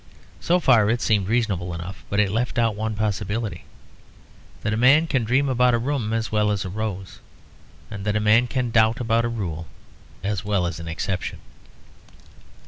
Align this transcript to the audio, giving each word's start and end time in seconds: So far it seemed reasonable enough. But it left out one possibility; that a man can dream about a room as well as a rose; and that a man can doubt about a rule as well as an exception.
So 0.39 0.59
far 0.59 0.89
it 0.89 0.99
seemed 0.99 1.27
reasonable 1.27 1.75
enough. 1.75 2.03
But 2.09 2.19
it 2.19 2.31
left 2.31 2.57
out 2.57 2.73
one 2.75 2.95
possibility; 2.95 3.65
that 4.63 4.73
a 4.73 4.75
man 4.75 5.05
can 5.05 5.23
dream 5.25 5.47
about 5.47 5.75
a 5.75 5.77
room 5.77 6.11
as 6.11 6.31
well 6.31 6.49
as 6.49 6.65
a 6.65 6.69
rose; 6.69 7.19
and 7.91 8.03
that 8.05 8.15
a 8.15 8.19
man 8.19 8.47
can 8.47 8.71
doubt 8.71 8.99
about 8.99 9.25
a 9.25 9.29
rule 9.29 9.67
as 10.23 10.43
well 10.43 10.65
as 10.65 10.79
an 10.79 10.87
exception. 10.87 11.37